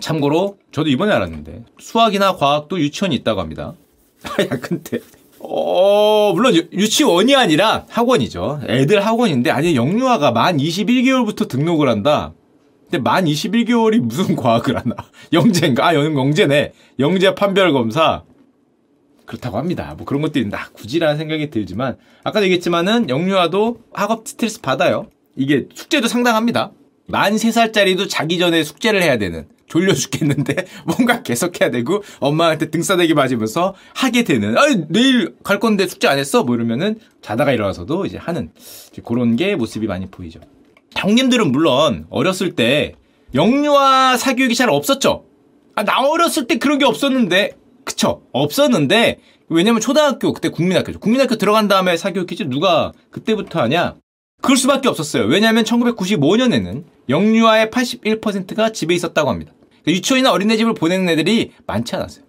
참고로 0.00 0.56
저도 0.72 0.88
이번에 0.88 1.12
알았는데 1.12 1.64
수학이나 1.78 2.36
과학도 2.36 2.80
유치원이 2.80 3.14
있다고 3.16 3.40
합니다. 3.40 3.74
야 4.40 4.58
근데 4.60 4.98
어 5.38 6.32
물론 6.34 6.54
유, 6.54 6.66
유치원이 6.72 7.34
아니라 7.34 7.86
학원이죠. 7.88 8.60
애들 8.66 9.04
학원인데 9.06 9.50
아니 9.50 9.76
영유아가 9.76 10.32
만 10.32 10.58
21개월부터 10.58 11.48
등록을 11.48 11.88
한다. 11.88 12.32
근데 12.90 12.98
만 12.98 13.24
21개월이 13.24 14.00
무슨 14.00 14.34
과학을 14.34 14.76
하나? 14.76 14.96
영재인가? 15.32 15.86
아, 15.86 15.94
영, 15.94 16.12
영재네. 16.12 16.72
영재 16.98 17.34
판별 17.36 17.72
검사. 17.72 18.24
그렇다고 19.26 19.58
합니다. 19.58 19.94
뭐 19.96 20.04
그런 20.04 20.22
것도 20.22 20.40
있나 20.40 20.68
굳이라는 20.72 21.16
생각이 21.16 21.50
들지만 21.50 21.96
아까도 22.24 22.46
얘기했지만은 22.46 23.08
영유아도 23.08 23.78
학업 23.92 24.26
스트레스 24.26 24.60
받아요. 24.60 25.06
이게 25.36 25.68
숙제도 25.72 26.08
상당합니다. 26.08 26.72
만 27.06 27.36
3살짜리도 27.36 28.08
자기 28.10 28.38
전에 28.38 28.64
숙제를 28.64 29.02
해야 29.02 29.18
되는 29.18 29.46
졸려 29.68 29.94
죽겠는데 29.94 30.66
뭔가 30.84 31.22
계속해야 31.22 31.70
되고 31.70 32.02
엄마한테 32.18 32.70
등싸대기 32.70 33.14
맞으면서 33.14 33.76
하게 33.94 34.24
되는 34.24 34.58
아 34.58 34.62
내일 34.88 35.36
갈 35.44 35.60
건데 35.60 35.86
숙제 35.86 36.08
안 36.08 36.18
했어? 36.18 36.42
뭐 36.42 36.56
이러면은 36.56 36.98
자다가 37.22 37.52
일어나서도 37.52 38.06
이제 38.06 38.18
하는 38.18 38.50
그런 39.04 39.36
게 39.36 39.54
모습이 39.54 39.86
많이 39.86 40.06
보이죠. 40.06 40.40
형님들은 41.00 41.50
물론 41.50 42.06
어렸을 42.10 42.54
때 42.54 42.94
영유아 43.34 44.16
사교육이 44.16 44.54
잘 44.54 44.70
없었죠. 44.70 45.24
아, 45.74 45.82
나 45.82 46.00
어렸을 46.00 46.46
때 46.46 46.58
그런 46.58 46.78
게 46.78 46.84
없었는데 46.84 47.52
그쵸 47.84 48.22
없었는데 48.32 49.18
왜냐면 49.48 49.80
초등학교 49.80 50.32
그때 50.32 50.48
국민학교죠. 50.48 51.00
국민학교 51.00 51.36
들어간 51.36 51.68
다음에 51.68 51.96
사교육 51.96 52.26
퀴즈 52.26 52.44
누가 52.44 52.92
그때부터 53.10 53.60
하냐? 53.62 53.96
그럴 54.42 54.56
수밖에 54.56 54.88
없었어요. 54.88 55.24
왜냐하면 55.24 55.64
1995년에는 55.64 56.84
영유아의 57.08 57.66
81%가 57.66 58.72
집에 58.72 58.94
있었다고 58.94 59.30
합니다. 59.30 59.52
그러니까 59.82 59.92
유치원이나 59.92 60.32
어린이집을 60.32 60.74
보내는 60.74 61.08
애들이 61.08 61.52
많지 61.66 61.96
않았어요. 61.96 62.24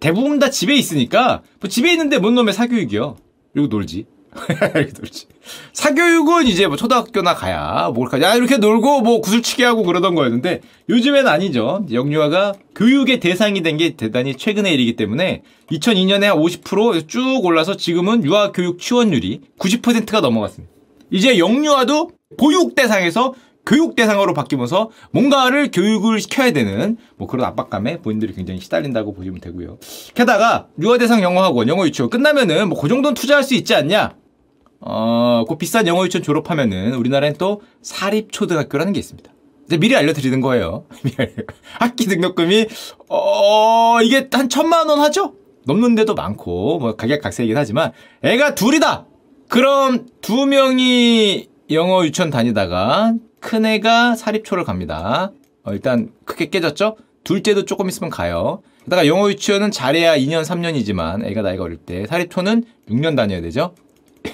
대부분 0.00 0.38
다 0.38 0.50
집에 0.50 0.74
있으니까 0.74 1.42
뭐 1.60 1.68
집에 1.68 1.90
있는데 1.92 2.18
뭔 2.18 2.34
놈의 2.34 2.54
사교육이요. 2.54 3.16
그리고 3.52 3.68
놀지. 3.68 4.06
놀지. 4.98 5.26
사교육은 5.72 6.46
이제 6.46 6.66
뭐 6.66 6.76
초등학교나 6.76 7.34
가야 7.34 7.90
뭘까? 7.94 8.20
야 8.20 8.34
이렇게 8.34 8.56
놀고 8.56 9.00
뭐 9.00 9.20
구슬치기 9.20 9.62
하고 9.62 9.82
그러던 9.84 10.14
거였는데 10.14 10.60
요즘엔 10.88 11.26
아니죠. 11.28 11.84
영유아가 11.90 12.54
교육의 12.74 13.20
대상이 13.20 13.62
된 13.62 13.76
게 13.76 13.96
대단히 13.96 14.34
최근의 14.36 14.72
일이기 14.74 14.96
때문에 14.96 15.42
2002년에 15.70 16.34
50%쭉 16.34 17.44
올라서 17.44 17.76
지금은 17.76 18.24
유아 18.24 18.52
교육 18.52 18.78
지원율이 18.78 19.40
90%가 19.58 20.20
넘어갔습니다. 20.20 20.72
이제 21.10 21.38
영유아도 21.38 22.10
보육 22.38 22.74
대상에서 22.74 23.34
교육 23.68 23.96
대상으로 23.96 24.32
바뀌면서 24.32 24.90
뭔가를 25.10 25.70
교육을 25.72 26.20
시켜야 26.20 26.52
되는 26.52 26.96
뭐 27.16 27.26
그런 27.26 27.44
압박감에 27.46 27.98
본인들이 27.98 28.32
굉장히 28.34 28.60
시달린다고 28.60 29.12
보시면 29.12 29.40
되고요. 29.40 29.78
게다가 30.14 30.68
유아 30.80 30.98
대상 30.98 31.20
영어학원, 31.22 31.66
영어 31.68 31.84
유치원 31.84 32.08
끝나면은 32.08 32.68
뭐 32.68 32.80
그 32.80 32.88
정도는 32.88 33.14
투자할 33.14 33.42
수 33.42 33.54
있지 33.54 33.74
않냐? 33.74 34.14
어, 34.80 35.44
그 35.48 35.56
비싼 35.56 35.86
영어 35.86 36.04
유치원 36.04 36.22
졸업하면은 36.22 36.94
우리나라엔 36.94 37.34
또 37.38 37.62
사립초등학교라는 37.82 38.92
게 38.92 38.98
있습니다. 38.98 39.30
이제 39.66 39.78
미리 39.78 39.96
알려드리는 39.96 40.40
거예요. 40.40 40.84
학기 41.78 42.06
등록금이 42.06 42.66
어 43.08 43.98
이게 44.02 44.28
한 44.32 44.48
천만 44.48 44.88
원 44.88 45.00
하죠? 45.00 45.34
넘는 45.64 45.96
데도 45.96 46.14
많고 46.14 46.78
뭐 46.78 46.94
가격각색이긴 46.94 47.56
하지만 47.56 47.92
애가 48.22 48.54
둘이다. 48.54 49.06
그럼 49.48 50.06
두 50.20 50.46
명이 50.46 51.48
영어 51.70 52.04
유치원 52.04 52.30
다니다가 52.30 53.14
큰 53.40 53.66
애가 53.66 54.14
사립초를 54.14 54.64
갑니다. 54.64 55.32
어, 55.64 55.72
일단 55.72 56.10
크게 56.24 56.48
깨졌죠? 56.48 56.96
둘째도 57.24 57.64
조금 57.64 57.88
있으면 57.88 58.10
가요. 58.10 58.62
게다가 58.84 59.08
영어 59.08 59.28
유치원은 59.28 59.72
잘해야 59.72 60.16
2년, 60.16 60.44
3년이지만 60.44 61.24
애가 61.24 61.42
나이가 61.42 61.64
어릴 61.64 61.76
때 61.76 62.06
사립초는 62.06 62.64
6년 62.88 63.16
다녀야 63.16 63.40
되죠? 63.40 63.74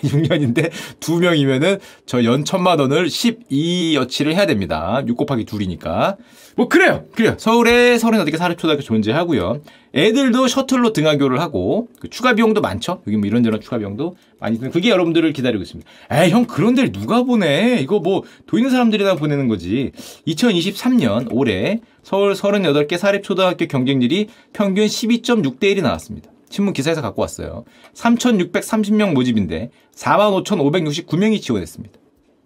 6년인데 0.01 0.71
두 1.01 1.19
명이면은 1.19 1.79
저 2.07 2.23
연 2.25 2.45
천만 2.45 2.79
원을 2.79 3.07
12여치를 3.07 4.33
해야 4.33 4.47
됩니다. 4.47 5.03
6 5.07 5.17
곱하기 5.17 5.45
둘이니까. 5.45 6.17
뭐 6.55 6.69
그래요. 6.69 7.05
그래요. 7.15 7.35
서울에 7.39 7.97
38개 7.97 8.37
사립초등학교 8.37 8.83
존재하고요. 8.83 9.61
애들도 9.95 10.49
셔틀로 10.49 10.93
등하교를 10.93 11.41
하고 11.41 11.89
그 12.01 12.09
추가 12.11 12.35
비용도 12.35 12.61
많죠. 12.61 13.03
여기 13.07 13.17
뭐 13.17 13.27
이런저런 13.27 13.61
추가 13.61 13.79
비용도 13.79 14.17
많이 14.41 14.59
드는 14.59 14.71
그게 14.71 14.91
여러분들을 14.91 15.33
기다리고 15.33 15.63
있습니다. 15.63 15.91
에이 16.11 16.31
형 16.31 16.45
그런 16.47 16.75
데를 16.75 16.93
누가 16.93 17.23
보내? 17.23 17.79
이거 17.81 17.99
뭐 18.01 18.23
돈 18.47 18.61
있는 18.61 18.71
사람들이나 18.71 19.15
보내는 19.17 19.49
거지. 19.49 19.93
2023년 20.27 21.29
올해 21.31 21.81
서울 22.03 22.33
38개 22.35 22.97
사립초등학교 22.99 23.67
경쟁률이 23.67 24.29
평균 24.53 24.87
12.6대 24.87 25.63
1이 25.75 25.83
나왔습니다. 25.83 26.32
신문 26.53 26.75
기사에서 26.75 27.01
갖고 27.01 27.23
왔어요. 27.23 27.65
3,630명 27.95 29.15
모집인데 29.15 29.71
45,569명이 29.97 31.41
지원했습니다. 31.41 31.99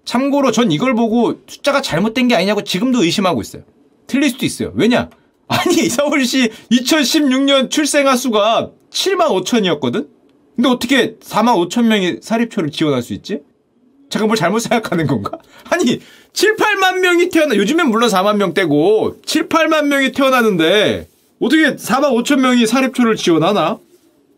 참고로 0.04 0.52
전 0.52 0.70
이걸 0.70 0.94
보고 0.94 1.40
숫자가 1.48 1.82
잘못된 1.82 2.28
게 2.28 2.36
아니냐고 2.36 2.62
지금도 2.62 3.02
의심하고 3.02 3.40
있어요. 3.40 3.64
틀릴 4.06 4.30
수도 4.30 4.46
있어요. 4.46 4.72
왜냐? 4.76 5.10
아니 5.48 5.88
서울시 5.88 6.50
2016년 6.70 7.68
출생아 7.68 8.14
수가 8.16 8.70
7만 8.90 9.26
5천이었거든? 9.44 10.08
근데 10.54 10.68
어떻게 10.68 11.16
4만 11.16 11.68
5천 11.68 11.86
명이 11.86 12.18
사립초를 12.22 12.70
지원할 12.70 13.02
수 13.02 13.12
있지? 13.12 13.40
제가 14.08 14.26
뭘 14.26 14.36
잘못 14.36 14.60
생각하는 14.60 15.08
건가? 15.08 15.38
아니 15.68 16.00
7, 16.32 16.54
8만 16.54 17.00
명이 17.00 17.28
태어나 17.30 17.56
요즘엔 17.56 17.88
물론 17.88 18.08
4만 18.08 18.36
명대고 18.36 19.16
7, 19.26 19.48
8만 19.48 19.86
명이 19.86 20.12
태어나는데 20.12 21.08
어떻게 21.40 21.74
4만 21.74 22.12
5천 22.12 22.38
명이 22.38 22.66
사립초를 22.66 23.16
지원하나? 23.16 23.80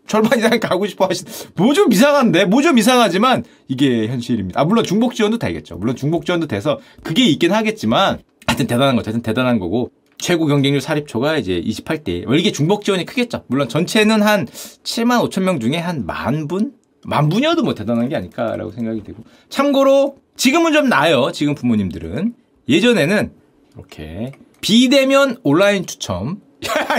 절반 0.08 0.38
이상 0.38 0.58
가고 0.58 0.86
싶어 0.86 1.06
하시, 1.06 1.24
뭐 1.56 1.72
좀 1.74 1.92
이상한데? 1.92 2.46
뭐 2.46 2.62
좀 2.62 2.78
이상하지만 2.78 3.44
이게 3.68 4.08
현실입니다. 4.08 4.60
아, 4.60 4.64
물론 4.64 4.84
중복 4.84 5.14
지원도 5.14 5.38
되겠죠. 5.38 5.76
물론 5.76 5.94
중복 5.96 6.24
지원도 6.26 6.46
돼서 6.48 6.78
그게 7.02 7.24
있긴 7.26 7.52
하겠지만 7.52 8.18
하여튼 8.46 8.66
대단한 8.66 8.96
거죠. 8.96 9.08
하여튼 9.10 9.22
대단한 9.22 9.58
거고. 9.58 9.90
최고 10.20 10.46
경쟁률 10.46 10.80
사립초가 10.80 11.36
이제 11.38 11.60
28대. 11.64 12.24
이게 12.40 12.50
중복 12.50 12.82
지원이 12.84 13.04
크겠죠. 13.04 13.44
물론 13.46 13.68
전체는 13.68 14.20
한 14.22 14.46
7만 14.46 15.24
5천 15.30 15.42
명 15.44 15.60
중에 15.60 15.76
한 15.76 16.06
만 16.06 16.48
분? 16.48 16.72
만 17.04 17.28
분이어도 17.28 17.62
뭐 17.62 17.74
대단한 17.76 18.08
게 18.08 18.16
아닐까라고 18.16 18.72
생각이 18.72 19.04
되고. 19.04 19.22
참고로 19.48 20.16
지금은 20.36 20.72
좀 20.72 20.88
나아요. 20.88 21.30
지금 21.32 21.54
부모님들은. 21.54 22.34
예전에는 22.68 23.30
이렇게 23.76 24.32
비대면 24.60 25.36
온라인 25.44 25.86
추첨 25.86 26.40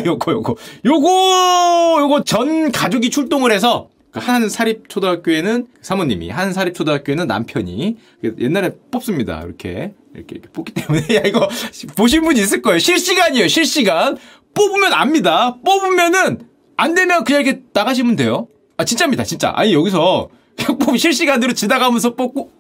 요거 0.05 0.31
요거. 0.31 0.55
요거 0.85 1.97
요거 2.01 2.23
전 2.23 2.71
가족이 2.71 3.09
출동을 3.09 3.51
해서 3.51 3.89
한 4.11 4.49
사립초등학교에는 4.49 5.67
사모님이 5.81 6.29
한 6.29 6.53
사립초등학교에는 6.53 7.27
남편이 7.27 7.97
옛날에 8.39 8.71
뽑습니다. 8.91 9.41
이렇게 9.43 9.93
이렇게, 10.15 10.35
이렇게 10.35 10.49
뽑기 10.51 10.73
때문에. 10.73 11.01
야 11.15 11.21
이거 11.25 11.47
보신 11.95 12.23
분 12.23 12.37
있을 12.37 12.61
거예요. 12.61 12.79
실시간이에요 12.79 13.47
실시간. 13.47 14.17
뽑으면 14.53 14.93
압니다. 14.93 15.57
뽑으면은 15.63 16.39
안 16.75 16.95
되면 16.95 17.23
그냥 17.23 17.41
이렇게 17.41 17.61
나가시면 17.73 18.15
돼요. 18.15 18.47
아 18.77 18.85
진짜입니다 18.85 19.23
진짜. 19.23 19.51
아니 19.55 19.73
여기서 19.73 20.29
뽑 20.79 20.97
실시간으로 20.97 21.53
지나가면서 21.53 22.15
뽑고 22.15 22.51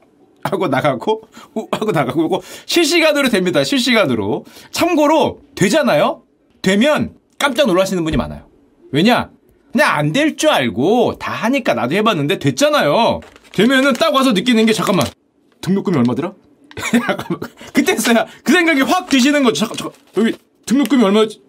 하고 0.43 0.67
나가고 0.67 1.21
하고 1.71 1.91
나가고 1.91 2.25
이거 2.25 2.41
실시간으로 2.65 3.29
됩니다 3.29 3.63
실시간으로. 3.63 4.45
참고로 4.71 5.41
되잖아요 5.55 6.23
되면 6.61 7.13
깜짝 7.37 7.67
놀라시는 7.67 8.03
분이 8.03 8.17
많아요. 8.17 8.47
왜냐? 8.91 9.29
그냥 9.71 9.89
안 9.95 10.11
될 10.13 10.35
줄 10.35 10.49
알고 10.49 11.17
다 11.19 11.31
하니까 11.31 11.73
나도 11.73 11.95
해봤는데 11.95 12.39
됐잖아요. 12.39 13.21
되면은 13.53 13.93
딱 13.93 14.13
와서 14.13 14.31
느끼는 14.33 14.65
게 14.65 14.73
잠깐만 14.73 15.05
등록금이 15.61 15.97
얼마더라? 15.97 16.33
그때서야 17.73 18.25
그 18.43 18.51
생각이 18.51 18.81
확 18.81 19.09
드시는 19.09 19.43
거죠. 19.43 19.59
잠깐, 19.59 19.77
잠깐 19.77 19.93
여기 20.17 20.37
등록금이 20.65 21.03
얼마지? 21.03 21.41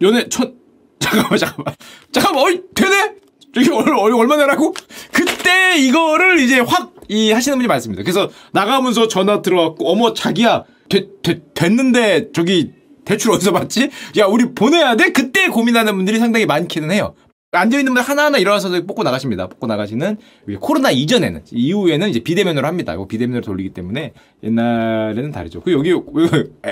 연애 0.00 0.28
천 0.28 0.54
잠깐만 0.98 1.38
잠깐만 1.38 1.74
잠깐만 2.12 2.44
어이 2.44 2.60
되네? 2.74 3.14
저기 3.54 3.70
얼, 3.70 3.88
얼, 3.96 4.12
얼마 4.14 4.36
내라고? 4.36 4.74
그때 5.12 5.76
이거를 5.78 6.40
이제 6.40 6.60
확 6.60 6.96
이 7.10 7.32
하시는 7.32 7.56
분이 7.56 7.66
많습니다. 7.68 8.02
그래서 8.02 8.28
나가면서 8.52 9.08
전화 9.08 9.40
들어왔고 9.40 9.90
어머 9.90 10.12
자기야 10.12 10.64
되, 10.90 11.06
되, 11.22 11.40
됐는데 11.54 12.32
저기 12.34 12.72
대출 13.08 13.32
어디서 13.32 13.52
받지? 13.52 13.88
야, 14.18 14.26
우리 14.26 14.52
보내야 14.54 14.94
돼? 14.94 15.12
그때 15.12 15.48
고민하는 15.48 15.96
분들이 15.96 16.18
상당히 16.18 16.44
많기는 16.44 16.90
해요. 16.90 17.14
앉아있는 17.52 17.94
분 17.94 18.02
하나하나 18.02 18.36
일어나서 18.36 18.68
뽑고 18.84 19.02
나가십니다. 19.02 19.46
뽑고 19.46 19.66
나가시는 19.66 20.18
코로나 20.60 20.90
이전에는 20.90 21.44
이후에는 21.50 22.10
이제 22.10 22.20
비대면으로 22.20 22.66
합니다. 22.66 22.92
이거 22.92 23.06
비대면으로 23.06 23.42
돌리기 23.42 23.70
때문에 23.70 24.12
옛날에는 24.42 25.32
다르죠. 25.32 25.62
그 25.62 25.72
여기 25.72 25.94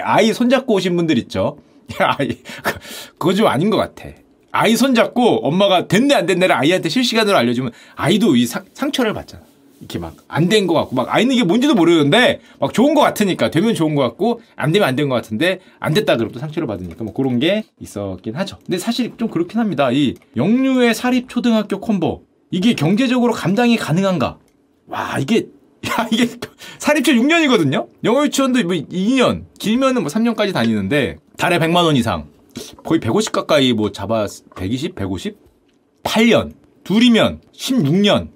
아이 0.03 0.35
손잡고 0.35 0.75
오신 0.75 0.95
분들 0.97 1.17
있죠. 1.21 1.57
아이 1.99 2.29
그거 3.17 3.33
좀 3.33 3.47
아닌 3.47 3.71
것 3.71 3.79
같아. 3.79 4.11
아이 4.53 4.77
손잡고 4.77 5.47
엄마가 5.47 5.89
됐네 5.89 6.15
안 6.15 6.27
됐네를 6.27 6.55
아이한테 6.55 6.91
실시간으로 6.91 7.39
알려주면 7.39 7.73
아이도 7.95 8.37
이 8.37 8.45
상, 8.45 8.67
상처를 8.75 9.15
받잖아. 9.15 9.43
이렇게 9.81 9.99
막 9.99 10.15
안 10.29 10.49
된 10.49 10.67
것 10.67 10.75
같고 10.75 10.95
막 10.97 11.15
아이는 11.15 11.35
이게 11.35 11.45
뭔지도 11.45 11.75
모르는데 11.75 12.41
막 12.61 12.73
좋은 12.73 12.95
것 12.95 13.03
같으니까 13.03 13.51
되면 13.51 13.75
좋은 13.75 13.95
것 13.95 14.03
같고 14.03 14.41
안 14.57 14.73
되면 14.73 14.89
안 14.89 14.97
된 14.97 15.09
것 15.09 15.15
같은데 15.17 15.61
안 15.79 15.93
됐다 15.95 16.17
그러면 16.17 16.33
또 16.33 16.39
상처를 16.41 16.67
받으니까 16.67 17.05
뭐 17.05 17.13
그런 17.13 17.39
게 17.39 17.65
있었긴 17.81 18.35
하죠. 18.37 18.59
근데 18.65 18.79
사실 18.79 19.13
좀 19.19 19.29
그렇긴 19.29 19.61
합니다. 19.61 19.91
이 19.93 20.15
영유의 20.37 20.95
사립 20.95 21.29
초등학교 21.29 21.79
콤보 21.81 22.23
이게 22.51 22.75
경제적으로 22.75 23.33
감당이 23.33 23.77
가능한가? 23.77 24.39
와 24.87 25.19
이게 25.19 25.49
야 25.87 26.09
이게 26.11 26.27
사립초 26.79 27.13
6년이거든요. 27.13 27.87
영어 28.05 28.25
유치원도 28.25 28.63
뭐 28.65 28.73
2년 28.73 29.45
길면은 29.59 30.03
뭐 30.03 30.11
3년까지 30.11 30.53
다니는데 30.55 31.17
달에 31.37 31.59
100만 31.59 31.85
원 31.85 31.97
이상 31.97 32.29
거의 32.83 32.99
150 33.01 33.33
가까이 33.33 33.73
뭐 33.75 33.93
잡아 33.93 34.27
120, 34.57 34.95
150, 34.95 35.37
8년 36.03 36.55
둘이면 36.85 37.41
16년 37.53 38.07
형 38.07 38.29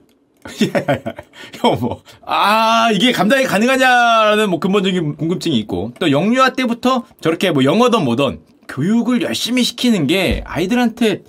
뭐, 1.81 2.03
아, 2.25 2.91
이게 2.93 3.13
감당이 3.13 3.45
가능하냐라는 3.45 4.51
뭐 4.51 4.59
근본적인 4.59 5.17
궁금증이 5.17 5.57
있고, 5.59 5.93
또 5.99 6.11
영유아 6.11 6.51
때부터 6.51 7.05
저렇게 7.21 7.51
뭐 7.51 7.65
영어든 7.65 8.05
뭐든 8.05 8.41
교육을 8.69 9.23
열심히 9.23 9.63
시키는 9.63 10.07
게 10.07 10.43
아이들한테 10.47 11.23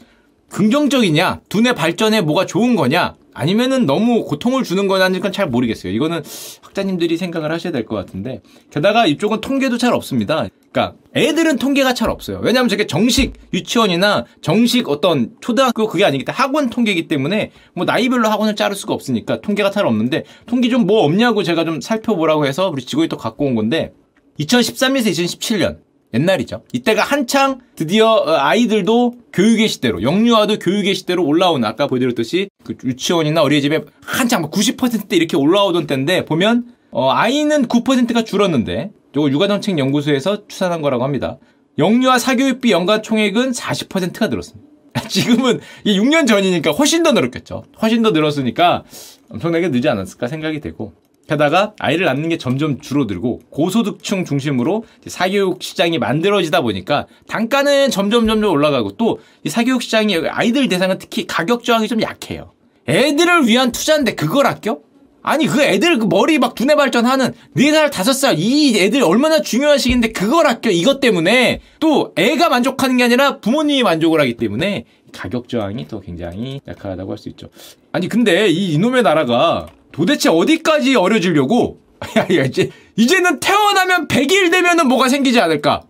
긍정적이냐, 0.50 1.42
두뇌 1.50 1.74
발전에 1.74 2.22
뭐가 2.22 2.46
좋은 2.46 2.76
거냐, 2.76 3.16
아니면은 3.34 3.86
너무 3.86 4.26
고통을 4.26 4.64
주는 4.64 4.88
거냐는 4.88 5.20
건잘 5.20 5.48
모르겠어요. 5.48 5.94
이거는 5.94 6.22
학자님들이 6.62 7.18
생각을 7.18 7.52
하셔야 7.52 7.72
될 7.72 7.86
것 7.86 7.96
같은데. 7.96 8.42
게다가 8.72 9.06
이쪽은 9.08 9.42
통계도 9.42 9.78
잘 9.78 9.94
없습니다. 9.94 10.48
그러니까 10.72 10.96
애들은 11.16 11.58
통계가 11.58 11.94
잘 11.94 12.10
없어요. 12.10 12.40
왜냐하면 12.42 12.70
저게 12.70 12.88
정식 12.88 13.34
유치원이나 13.54 14.26
정식 14.42 14.88
어떤 14.90 15.32
초등학교 15.42 15.88
그게 15.88 16.06
아니기 16.06 16.24
때문에 16.24 16.38
학원 16.38 16.70
통계이기 16.70 17.08
때문에 17.08 17.52
뭐 17.74 17.86
나이별로 17.86 18.30
학원을 18.30 18.56
자를 18.56 18.76
수가 18.76 18.94
없으니까 18.94 19.42
통계가 19.42 19.72
잘 19.72 19.86
없는데 19.86 20.24
통계 20.46 20.70
좀 20.70 20.82
뭐 20.86 21.04
없냐고 21.04 21.44
제가 21.44 21.64
좀 21.66 21.80
살펴보라고 21.82 22.46
해서 22.46 22.70
우리 22.70 22.84
직원이 22.84 23.08
또 23.10 23.18
갖고 23.18 23.46
온 23.46 23.56
건데 23.56 23.94
2013년에서 24.40 25.08
2017년 25.12 25.78
옛날이죠. 26.14 26.64
이때가 26.74 27.04
한창 27.04 27.60
드디어 27.76 28.08
어, 28.08 28.32
아이들도 28.32 29.16
교육의 29.34 29.68
시대로 29.68 30.02
영유아도 30.02 30.60
교육의 30.60 30.94
시대로 30.96 31.26
올라오는 31.26 31.64
아까 31.66 31.88
보여드렸듯이 31.88 32.50
그 32.64 32.76
유치원이나 32.84 33.42
어린이집에 33.42 33.82
한창 34.04 34.50
90%대 34.50 35.16
이렇게 35.16 35.38
올라오던 35.38 35.88
때인데 35.88 36.26
보면 36.26 36.74
어, 36.92 37.10
아이는 37.12 37.68
9%가 37.68 38.24
줄었는데 38.24 38.92
이거 39.16 39.30
육아정책 39.30 39.78
연구소에서 39.78 40.48
추산한 40.48 40.82
거라고 40.82 41.04
합니다. 41.04 41.38
영유아 41.78 42.20
사교육비 42.20 42.72
연간 42.72 43.02
총액은 43.02 43.52
40%가 43.52 44.28
늘었습니다. 44.28 44.70
지금은 45.08 45.62
이 45.86 45.98
6년 45.98 46.28
전이니까 46.28 46.72
훨씬 46.72 47.04
더 47.04 47.14
늘었겠죠. 47.14 47.64
훨씬 47.82 48.02
더 48.02 48.12
늘었으니까 48.12 48.84
엄청나게 49.30 49.70
늘지 49.70 49.88
않았을까 49.88 50.28
생각이 50.28 50.60
되고 50.60 50.94
게다가 51.28 51.74
아이를 51.80 52.06
낳는 52.08 52.30
게 52.30 52.38
점점 52.38 52.82
줄어들고 52.82 53.42
고소득층 53.50 54.26
중심으로 54.26 54.84
사교육 55.08 55.64
시장이 55.64 55.98
만들어지다 55.98 56.62
보니까 56.62 57.08
단가는 57.28 57.90
점점 57.90 58.28
점점 58.28 58.52
올라가고 58.52 58.98
또 58.98 59.20
이 59.44 59.50
사교육 59.50 59.82
시장이 59.82 60.18
아이들 60.30 60.68
대상은 60.68 60.98
특히 61.00 61.26
가격 61.26 61.64
저항이 61.64 61.88
좀 61.88 62.02
약해요. 62.02 62.52
애들을 62.90 63.48
위한 63.48 63.72
투자인데 63.72 64.16
그걸 64.16 64.46
아껴? 64.48 64.80
아니 65.24 65.46
그 65.46 65.62
애들 65.62 66.00
그 66.00 66.06
머리 66.06 66.40
막 66.40 66.56
두뇌 66.56 66.76
발전하는 66.76 67.34
4살 67.56 67.90
5살 67.92 68.36
이 68.40 68.78
애들 68.78 69.04
얼마나 69.04 69.42
중요한 69.42 69.78
시기인데 69.78 70.12
그걸 70.12 70.48
아껴 70.48 70.70
이것 70.72 71.00
때문에 71.00 71.62
또 71.80 72.12
애가 72.18 72.50
만족하는 72.50 72.98
게 72.98 73.04
아니라 73.04 73.38
부모님이 73.38 73.84
만족을 73.84 74.20
하기 74.20 74.36
때문에 74.38 74.86
가격 75.12 75.48
저항이 75.48 75.88
또 75.88 76.00
굉장히 76.02 76.60
약하다고 76.68 77.12
할 77.12 77.18
수 77.18 77.30
있죠. 77.30 77.50
아니 77.92 78.08
근데 78.10 78.48
이 78.50 78.74
이놈의 78.74 79.04
나라가 79.04 79.68
도대체 79.92 80.30
어디까지 80.30 80.96
어려지려고 80.96 81.80
야, 82.18 82.22
야 82.36 82.46
이제 82.46 82.70
이제는 82.96 83.40
태어나면 83.40 84.08
100일 84.08 84.52
되면은 84.52 84.88
뭐가 84.88 85.10
생기지 85.10 85.40
않을까? 85.40 85.82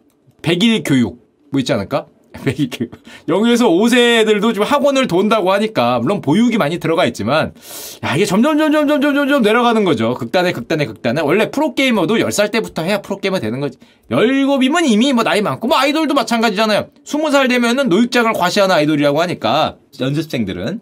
100일 0.41 0.84
교육 0.86 1.20
뭐 1.51 1.60
있지 1.60 1.74
않을까? 1.74 2.08
100일 2.34 2.70
교육. 2.72 2.91
영에서 3.27 3.70
5세들도 3.70 4.53
좀 4.55 4.63
학원을 4.63 5.08
돈다고 5.08 5.51
하니까 5.51 6.00
물론 6.00 6.22
보육이 6.22 6.58
많이 6.58 6.79
들어가 6.79 7.05
있지만 7.05 7.53
야 8.03 8.15
이게 8.15 8.25
점점 8.25 8.58
점점 8.58 8.88
점점 8.88 9.13
점점 9.13 9.41
내려가는 9.41 9.84
거죠. 9.84 10.13
극단에 10.13 10.51
극단에 10.51 10.86
극단에 10.86 11.22
원래 11.22 11.51
프로게이머도 11.51 12.15
10살 12.15 12.51
때부터 12.51 12.83
해야 12.83 13.01
프로게이머 13.01 13.40
되는 13.40 13.59
거지. 13.59 13.77
17이면 14.09 14.85
이미 14.85 15.14
뭐 15.14 15.24
나이 15.24 15.42
많고 15.42 15.68
뭐 15.68 15.77
아이돌도 15.77 16.14
마찬가지잖아요. 16.14 16.87
20살 17.05 17.50
되면은 17.50 17.90
노육장을 17.90 18.31
과시하는 18.33 18.75
아이돌이라고 18.75 19.22
하니까 19.22 19.75
연습생들은 20.00 20.81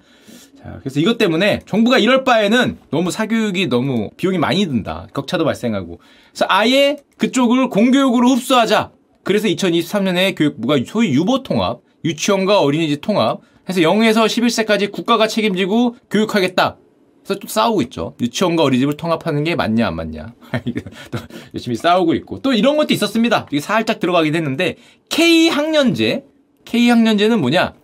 자, 0.61 0.77
그래서 0.81 0.99
이것 0.99 1.17
때문에 1.17 1.61
정부가 1.65 1.99
이럴 1.99 2.23
바에는 2.23 2.77
너무 2.91 3.11
사교육이 3.11 3.67
너무 3.67 4.09
비용이 4.17 4.37
많이 4.37 4.65
든다. 4.65 5.07
격차도 5.13 5.45
발생하고. 5.45 5.99
그래서 6.31 6.45
아예 6.49 6.97
그쪽을 7.17 7.69
공교육으로 7.69 8.29
흡수하자. 8.31 8.91
그래서 9.23 9.47
2023년에 9.47 10.35
교육부가 10.37 10.77
소위 10.85 11.11
유보 11.11 11.43
통합, 11.43 11.79
유치원과 12.03 12.59
어린이집 12.59 13.01
통합, 13.01 13.39
해서 13.69 13.81
0에서 13.81 14.25
11세까지 14.25 14.91
국가가 14.91 15.27
책임지고 15.27 15.95
교육하겠다. 16.09 16.77
그래서 17.23 17.39
또 17.39 17.47
싸우고 17.47 17.81
있죠. 17.83 18.15
유치원과 18.19 18.63
어린이집을 18.63 18.97
통합하는 18.97 19.43
게 19.43 19.55
맞냐 19.55 19.87
안 19.87 19.95
맞냐. 19.95 20.33
또 21.11 21.19
열심히 21.53 21.75
싸우고 21.77 22.15
있고 22.15 22.41
또 22.41 22.53
이런 22.53 22.75
것도 22.75 22.93
있었습니다. 22.93 23.47
이게 23.51 23.61
살짝 23.61 23.99
들어가긴 23.99 24.35
했는데 24.35 24.75
K 25.09 25.49
학년제, 25.49 26.25
K 26.65 26.89
학년제는 26.89 27.39
뭐냐? 27.39 27.75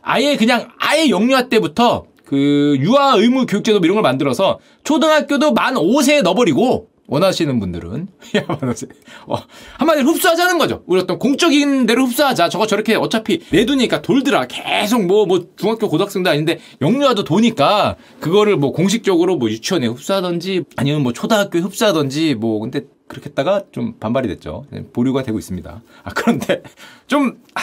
아예 0.00 0.36
그냥 0.36 0.68
아예 0.78 1.10
영유아 1.10 1.48
때부터 1.48 2.06
그 2.26 2.76
유아 2.80 3.14
의무 3.16 3.46
교육제도 3.46 3.78
이런 3.78 3.94
걸 3.94 4.02
만들어서 4.02 4.58
초등학교도 4.84 5.52
만 5.52 5.74
5세에 5.74 6.22
넣어버리고 6.22 6.88
원하시는 7.06 7.60
분들은 7.60 8.08
야만 8.34 8.58
5세 8.58 8.90
어, 9.28 9.36
한마디로 9.78 10.08
흡수하자는 10.08 10.58
거죠. 10.58 10.82
우리 10.86 11.00
어떤 11.00 11.20
공적인 11.20 11.86
대로 11.86 12.04
흡수하자. 12.04 12.48
저거 12.48 12.66
저렇게 12.66 12.96
어차피 12.96 13.40
내두니까 13.52 14.02
돌더라. 14.02 14.46
계속 14.48 15.06
뭐뭐 15.06 15.26
뭐 15.26 15.46
중학교 15.56 15.88
고등학생도 15.88 16.28
아닌데 16.28 16.58
영유아도 16.82 17.22
도니까 17.22 17.96
그거를 18.18 18.56
뭐 18.56 18.72
공식적으로 18.72 19.36
뭐 19.36 19.48
유치원에 19.48 19.86
흡수하던지 19.86 20.64
아니면 20.76 21.04
뭐 21.04 21.12
초등학교에 21.12 21.60
흡수하던지 21.60 22.34
뭐 22.34 22.58
근데 22.58 22.80
그렇게 23.06 23.30
했다가 23.30 23.66
좀 23.70 23.94
반발이 24.00 24.26
됐죠. 24.26 24.66
보류가 24.92 25.22
되고 25.22 25.38
있습니다. 25.38 25.82
아 26.02 26.10
그런데 26.10 26.62
좀 27.06 27.40
아, 27.54 27.60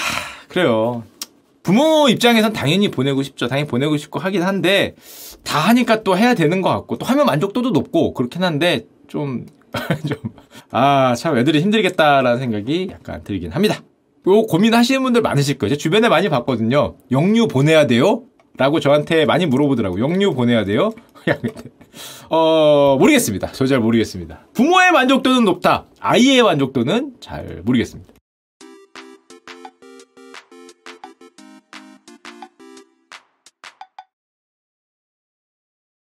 그래요. 0.47 1.03
부모 1.63 2.07
입장에선 2.09 2.53
당연히 2.53 2.91
보내고 2.91 3.23
싶죠. 3.23 3.47
당연히 3.47 3.67
보내고 3.67 3.97
싶고 3.97 4.19
하긴 4.19 4.43
한데 4.43 4.95
다 5.43 5.59
하니까 5.59 6.03
또 6.03 6.17
해야 6.17 6.33
되는 6.33 6.61
것 6.61 6.69
같고 6.69 6.97
또 6.97 7.05
하면 7.05 7.25
만족도도 7.25 7.69
높고 7.71 8.13
그렇긴 8.13 8.43
한데 8.43 8.85
좀 9.07 9.45
좀 10.07 10.17
아 10.71 11.13
참 11.15 11.37
애들이 11.37 11.61
힘들겠다라는 11.61 12.39
생각이 12.39 12.89
약간 12.91 13.23
들긴 13.23 13.51
합니다. 13.51 13.81
요 14.27 14.41
고민하시는 14.43 15.01
분들 15.03 15.21
많으실 15.21 15.57
거예요. 15.57 15.75
주변에 15.75 16.09
많이 16.09 16.29
봤거든요. 16.29 16.95
영유 17.11 17.47
보내야 17.47 17.87
돼요? 17.87 18.23
라고 18.57 18.79
저한테 18.79 19.25
많이 19.25 19.45
물어보더라고요. 19.45 20.03
영유 20.03 20.33
보내야 20.33 20.63
돼요? 20.65 20.91
어, 22.29 22.97
모르겠습니다. 22.99 23.51
저 23.51 23.65
잘 23.67 23.79
모르겠습니다. 23.79 24.47
부모의 24.53 24.91
만족도는 24.91 25.43
높다. 25.45 25.85
아이의 25.99 26.43
만족도는 26.43 27.13
잘 27.19 27.61
모르겠습니다. 27.63 28.13